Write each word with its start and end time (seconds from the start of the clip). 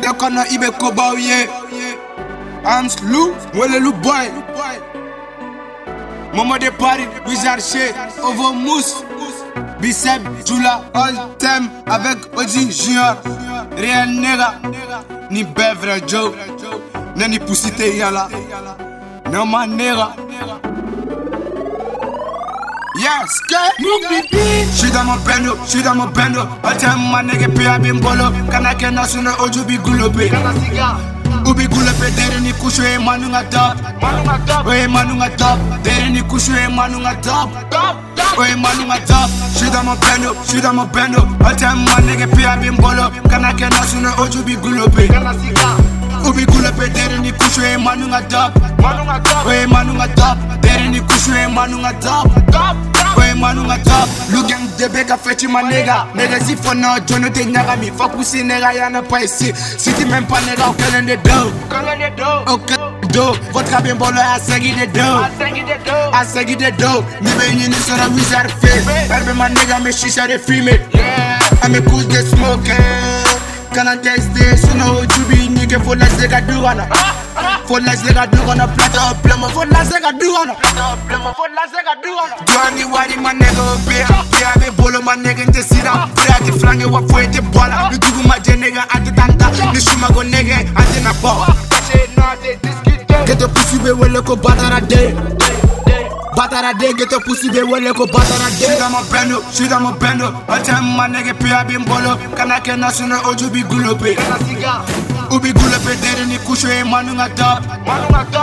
The 0.00 0.12
corner, 0.18 0.44
ibe 0.50 0.70
koba, 0.78 1.14
yeah. 1.18 1.46
Arms 2.64 2.96
Lou, 3.04 3.34
wele 3.54 3.78
Lou 3.80 3.92
boy. 3.92 4.28
Momo 6.34 6.58
de 6.58 6.70
Paris, 6.72 7.06
Wizard 7.26 7.60
Shea, 7.62 7.92
Ovo 8.22 8.52
Mousse. 8.52 9.04
Bicep, 9.80 10.22
Jula, 10.44 10.84
all 10.94 11.36
time 11.38 11.70
avec 11.86 12.18
Oji 12.36 12.70
Junior. 12.72 13.16
Real 13.76 14.08
nigga, 14.08 14.60
ni 15.30 15.44
Bevra 15.44 16.00
Joe. 16.06 16.34
Nani 17.16 17.38
pussy 17.38 17.70
te 17.70 17.96
yala. 17.96 18.28
No 19.30 19.44
my 19.46 19.66
nigga. 19.66 20.16
Yeah, 22.96 23.24
skirt. 24.84 24.90
She 24.90 24.90
dans 24.92 25.04
mon 25.04 25.16
bendo, 25.24 25.56
she 25.66 25.82
dans 25.82 25.94
mon 25.94 26.06
bendo. 26.06 26.40
All 26.62 26.76
time 26.76 27.10
my 27.10 27.22
nigga 27.22 27.48
pay 27.54 27.66
a 27.66 27.78
bimbolo. 27.78 28.30
Kana 28.50 28.74
kena 28.74 29.06
suna 29.06 29.32
oju 29.38 29.64
bi 29.66 29.78
gulobe. 29.78 30.30
Ubi 31.46 31.66
gulobe 31.66 32.10
dere 32.16 32.40
ni 32.40 32.52
kusho 32.52 32.82
e 32.82 32.98
manu 32.98 33.28
nga 33.28 33.44
top. 33.44 33.76
Oye 34.66 34.86
manu 34.88 35.14
nga 35.16 35.30
top. 35.36 35.58
Dere 35.82 36.10
ni 36.10 36.22
kusho 36.22 36.52
e 36.52 36.68
manu 36.68 37.00
nga 37.00 37.14
top. 37.22 37.50
Oye 38.38 38.56
manu 38.56 38.86
nga 38.86 38.98
top. 39.06 39.30
She 39.56 39.70
dans 39.70 39.84
mon 39.84 39.96
bendo, 39.96 40.34
she 40.46 40.60
dans 40.60 40.74
mon 40.74 40.86
bendo. 40.86 41.20
All 41.44 41.54
time 41.56 41.84
my 41.84 42.00
nigga 42.02 42.26
pay 42.34 42.44
a 42.44 42.56
bimbolo. 42.56 43.10
Kana 43.28 43.52
kena 43.52 43.84
suna 43.86 44.10
oju 44.18 44.44
bi 44.44 44.56
gulobe. 44.56 45.08
Ubi 46.26 46.44
gulobe 46.46 46.88
dere 46.92 47.18
ni 47.18 47.32
kusho 47.32 47.62
e 47.62 47.76
manu 47.76 48.06
nga 48.08 48.22
top. 48.22 48.52
Oye 49.46 49.66
manu 49.66 49.94
nga 49.94 50.08
top. 50.14 50.38
Dere 50.60 50.88
ni 50.88 51.00
kusho 51.00 51.32
e 51.34 51.46
manu 51.48 51.78
nga 51.78 51.92
top. 53.34 53.40
Oye 53.40 53.40
manu 53.40 53.64
nga 53.64 53.78
top. 53.78 54.08
Debe 54.78 55.06
ka 55.06 55.16
fetch 55.16 55.44
ma 55.44 55.62
nigga. 55.62 56.06
Nigga 56.14 56.40
si 56.40 56.56
for 56.56 56.74
now, 56.74 56.98
Jono 56.98 57.32
te 57.32 57.44
nyaga 57.44 57.76
mi. 57.78 57.90
Fuck 57.90 58.12
pussy 58.12 58.42
nigga, 58.42 58.72
yana 58.74 59.02
pas 59.02 59.22
ici. 59.22 59.52
Si 59.78 59.92
tu 59.94 60.06
m'aimes 60.06 60.26
pas 60.26 60.40
nigga, 60.42 60.68
au 60.68 60.72
calendrier 60.72 61.16
de 61.16 61.22
dos. 61.22 61.52
Au 62.46 62.58
calendrier 62.58 63.00
de 63.02 63.08
dos. 63.12 63.36
Votre 63.52 63.82
bien 63.82 63.94
bolo 63.96 64.18
a 64.18 64.38
segui 64.38 64.72
de 64.72 64.86
dos. 64.86 65.22
A 66.12 66.24
segui 66.24 66.56
de 66.56 66.70
dos. 66.72 67.04
Ni 67.20 67.30
be 67.32 67.54
ni 67.54 67.68
ni 67.68 67.74
sora 67.74 68.08
wizard 68.08 68.50
face. 68.60 68.84
Herbe 69.10 69.34
ma 69.34 69.48
nigga 69.48 69.78
me 69.80 69.92
shisha 69.92 70.26
de 70.26 70.38
fumer. 70.38 70.80
Yeah. 70.92 71.38
I 71.62 71.68
me 71.68 71.80
cool 71.82 72.02
de 72.04 72.22
smoke. 72.22 72.76
Kana 73.72 73.96
teste, 73.96 74.56
suno 74.56 75.00
be 75.28 75.48
nigga 75.48 75.80
for 75.84 75.96
la 75.96 76.06
zega 77.68 78.26
duana. 78.26 78.68
For 79.48 79.66
la 79.66 79.84
zega 79.84 80.12
duana, 80.12 80.54
plata 80.54 80.90
up 80.92 80.98
plumber. 81.08 81.34
For 81.34 81.48
la 81.48 81.66
zega 81.66 81.94
duana. 82.02 82.36
Duani 82.46 82.84
wari 82.92 83.16
ma 83.16 83.32
nigga 83.32 83.76
be. 83.86 84.04
Pia 84.36 84.52
be 84.60 84.70
bolo 84.76 85.00
ma 85.02 85.14
nigga 85.16 85.44
nte 85.46 85.62
sira. 85.62 86.08
Pia 86.14 86.38
ti 86.44 86.52
flange 86.58 86.84
wa 86.86 87.00
fo 87.08 87.18
ete 87.18 87.40
bola. 87.52 87.88
Ni 87.90 87.98
dugu 87.98 88.26
ma 88.26 88.38
je 88.38 88.52
nigga 88.56 88.84
ante 88.94 89.12
tanta. 89.14 89.50
Ni 89.72 89.80
shuma 89.80 90.08
go 90.12 90.22
nigga 90.22 90.58
ante 90.76 91.00
na 91.02 91.12
bo. 91.20 91.44
Get 93.26 93.38
the 93.38 93.48
pussy 93.48 93.78
be 93.78 93.90
wele 93.92 94.20
ko 94.22 94.36
batara 94.36 94.80
day. 94.86 95.12
Batara 96.36 96.76
day, 96.78 96.92
get 96.92 97.08
the 97.08 97.20
pussy 97.24 97.48
be 97.50 97.62
wele 97.62 97.92
ko 97.94 98.06
batara 98.06 98.50
day. 98.58 98.66
She 98.68 98.78
da 98.78 98.88
mo 98.90 99.00
bendo, 99.08 99.40
she 99.52 99.68
da 99.68 99.78
mo 99.80 99.92
bendo. 99.92 100.28
All 100.48 100.60
time 100.62 100.96
ma 100.96 101.06
nigga 101.08 101.32
pia 101.38 101.64
be 101.64 101.78
mbolo. 101.78 102.16
Kana 102.36 102.60
kena 102.60 102.90
suna 102.90 103.20
oju 103.24 103.50
bi 103.50 103.62
gulope. 103.62 104.14
Ubi 105.34 105.52
gulope 105.52 105.96
dere 106.00 106.26
ni 106.26 106.38
kusho 106.38 106.68
e 106.68 106.84
manu 106.84 107.14
nga 107.14 107.28
top. 107.30 107.64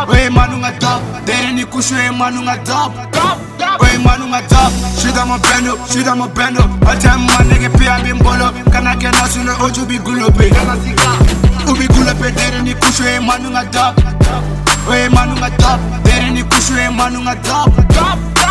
Oye 0.09 0.29
manu 0.29 0.57
nga 0.57 0.71
top. 0.79 1.01
Dere 1.25 1.51
ni 1.53 1.63
kusho 1.65 1.95
e 1.95 2.11
manu 2.11 2.41
nga 2.41 2.57
top. 2.57 2.91
Oye 3.79 3.97
manu 4.03 4.27
nga 4.27 4.41
top. 4.41 4.71
She 4.99 5.11
da 5.11 5.25
mo 5.25 5.37
bendo, 5.39 5.77
she 5.87 6.03
da 6.03 6.15
mo 6.15 6.27
bendo. 6.27 6.61
All 6.85 6.97
time 6.99 7.25
ma 7.25 7.37
nigga 7.47 7.69
pia 7.77 7.97
be 8.03 8.11
mbolo. 8.13 8.51
Kana 8.71 8.95
kena 8.95 9.25
suna 9.29 9.53
oju 9.63 9.85
bi 9.87 9.99
gulope. 9.99 10.51
Ubi 11.69 11.87
gulope 11.87 12.31
dere 12.35 12.61
ni 12.61 12.73
kusho 12.75 13.05
e 13.07 13.19
manu 13.19 13.49
nga 13.51 13.63
top. 13.71 13.95
Oye 14.89 15.07
manu 15.09 15.35
nga 15.35 15.49
top. 15.57 15.79
Dere 16.03 16.29
ni 16.31 16.43
kusho 16.43 16.75
e 16.77 16.89
manu 16.89 17.21
nga 17.21 17.35
top. 17.35 17.71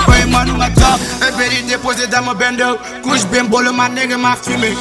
Oye 0.08 0.24
manu 0.24 0.54
nga 0.56 0.70
top. 0.70 1.00
E 1.20 1.30
beri 1.36 1.62
déposé 1.68 2.06
dans 2.06 2.22
mon 2.22 2.34
bendo. 2.34 2.78
Couche 3.02 3.26
bien 3.30 3.44
bolo 3.44 3.72
ma 3.72 3.88
nigga 3.88 4.16
ma 4.16 4.34
fumé. 4.34 4.72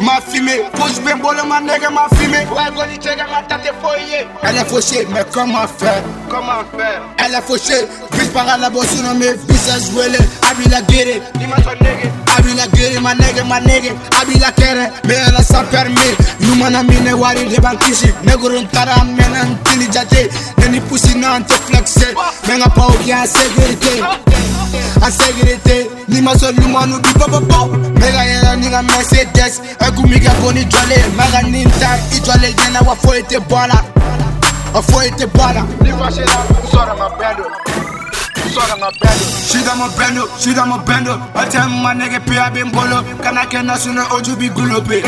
ma 0.00 0.20
fumée. 0.20 0.62
Poche 0.72 1.00
bémbole, 1.04 1.42
ma 1.48 1.60
nègre, 1.60 1.90
ma 1.90 2.08
fumée. 2.16 2.46
ma 2.54 3.42
tête 3.42 3.72
foyer. 3.82 4.26
Elle 4.42 4.56
est 4.56 4.64
fauchée, 4.64 5.06
mais 5.12 5.24
comment 5.32 5.66
faire? 5.78 6.02
Comment 6.28 6.64
faire? 6.76 7.02
Elle 7.18 7.34
est 7.34 7.42
fauchée, 7.42 7.86
puis 8.12 8.26
par 8.28 8.46
la 8.58 8.70
bosse 8.70 9.02
nommée, 9.02 9.34
puis 9.46 9.56
à 9.70 9.78
jouer 9.78 10.08
les. 10.10 10.18
Abi 10.48 10.68
la 10.70 10.82
guéré. 10.82 11.22
Abi 12.36 12.54
la 12.54 12.66
guéré, 12.68 12.98
ma 13.00 13.14
nègre, 13.14 13.44
ma 13.46 13.60
nègre. 13.60 13.94
Abi 14.20 14.38
la 14.38 14.52
kéré, 14.52 14.88
mais 15.04 15.14
elle 15.26 15.36
a 15.36 15.42
sans 15.42 15.64
permis. 15.64 15.96
Nous 16.40 16.54
m'en 16.54 16.66
amine, 16.66 17.14
wari, 17.14 17.46
les 17.46 17.58
banquiches. 17.58 18.12
Nègre, 18.24 18.50
on 18.56 18.64
t'a 18.66 18.84
ramené, 18.84 19.22
on 19.42 19.54
t'a 19.64 19.92
jate. 19.92 20.30
Neni 20.58 20.80
poussi, 20.80 21.16
non, 21.16 21.28
on 21.38 21.42
te 21.42 21.52
flexé. 21.52 22.14
Mais 22.46 22.54
on 22.54 22.58
n'a 22.58 22.68
pas 22.68 22.86
oublié 22.88 23.14
la 23.14 23.26
sécurité. 23.26 24.02
En 25.02 25.10
sécurité, 25.10 25.90
ni 26.08 26.20
ma 26.20 26.36
son 26.36 26.52
lumanu 26.56 26.98
bi 27.02 27.12
papa 27.18 27.40
pop, 27.40 27.70
mega 28.00 28.24
yena 28.24 28.56
ni 28.56 28.68
nga 28.68 28.82
Mercedes, 28.82 29.60
ekumiga 29.80 30.32
boni 30.40 30.64
jole, 30.64 30.96
maga 31.16 31.42
ninta, 31.42 31.98
ijole 32.12 32.54
yena 32.58 32.80
wa 32.86 32.96
fo 32.96 33.14
ete 33.14 33.38
bola, 33.48 33.84
wa 34.74 34.82
fo 34.82 35.00
ete 35.02 35.26
bola. 35.26 35.64
Ni 35.82 35.90
fâché 35.90 36.24
là 36.24 36.66
Sora 36.70 36.94
ma 36.94 37.08
bendo 37.18 37.44
Sora 38.52 38.76
ma 38.76 38.90
bendo 39.00 39.24
She 39.46 39.62
da 39.62 39.74
mo 39.74 39.88
bendo, 39.96 40.26
she 40.38 40.52
da 40.54 40.64
mo 40.66 40.78
bendo. 40.78 41.12
All 41.34 41.48
time 41.48 41.82
my 41.82 41.94
nigga 41.94 42.20
pay 42.26 42.36
a 42.36 42.50
bimbolo. 42.50 43.02
Kana 43.22 43.46
kena 43.46 43.76
suna 43.78 44.04
oju 44.10 44.36
bi 44.36 44.48
gulope. 44.48 45.02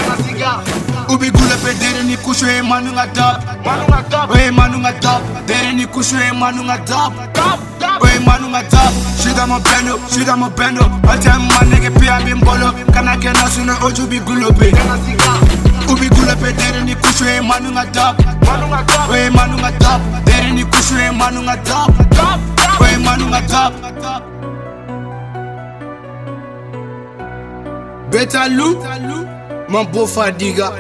Ubi 1.09 1.31
gulope 1.31 1.75
dere 1.79 2.03
ni 2.05 2.17
kusho 2.17 2.47
e 2.47 2.63
manu 2.63 2.93
nga 2.93 3.07
top. 3.13 3.43
Manu 3.65 3.85
nga 3.89 4.03
top 4.11 4.31
Oye 4.31 4.51
manu 4.51 4.79
nga 4.79 4.93
top. 5.01 5.23
Dere 5.47 5.73
ni 5.73 5.87
kusho 5.87 6.17
e 6.17 6.33
manu 6.33 6.63
nga 6.65 6.79
top. 6.79 7.13
Top 7.35 7.59
top 8.19 8.25
Oye 8.25 8.27
manu 8.27 8.49
nga 8.49 8.63
top. 8.69 8.93
She 9.19 9.35
da 9.35 9.47
mo 9.47 9.59
bendo, 9.61 9.99
she 10.11 10.25
da 10.25 10.37
mo 10.37 10.51
bendo. 10.51 10.83
All 11.09 11.19
time 11.19 11.47
my 11.49 11.65
nigga 11.67 11.91
pay 11.99 12.09
a 12.09 12.21
bimbolo. 12.21 12.73
Kana 12.93 13.17
kena 13.17 13.49
suna 13.49 13.75
oju 13.81 14.07
bi 14.09 14.19
gulope. 14.21 14.71
Kana 14.73 14.99
siga 14.99 15.33
Ubi 15.93 16.09
gulope 16.09 16.53
dere 16.57 16.85
ni 16.85 16.95
kusho 16.95 17.25
e 17.25 17.41
manu 17.41 17.71
nga 17.71 17.85
top. 17.93 18.19
Manu 18.45 18.67
nga 18.69 18.85
top 18.87 19.11
Oye 19.11 19.31
manu 19.31 19.57
nga 19.59 19.73
top. 19.79 20.01
Dere 20.25 20.53
ni 20.53 20.65
kusho 20.65 20.97
e 20.99 21.11
manu 21.11 21.43
nga 21.43 21.57
top. 21.57 21.95
Top 22.11 22.41
top 22.57 22.81
Oye 22.81 22.99
manu 22.99 23.29
nga 23.29 23.43
top. 23.43 23.75
Beta 28.11 28.49
Lou, 28.49 28.81
mon 29.69 29.85
beau 29.85 30.07
Fadiga, 30.07 30.73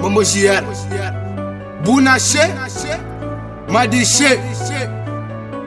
Momo 0.00 0.24
Chier, 0.24 0.60
Bounaché, 1.84 2.52
Madiché, 3.68 4.40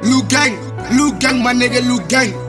Lou 0.03 0.23
Gang, 0.23 0.55
Lou 0.91 1.11
Gang, 1.19 1.43
my 1.43 1.53
nigga 1.53 1.81
Lou 1.81 1.99
Gang. 2.07 2.48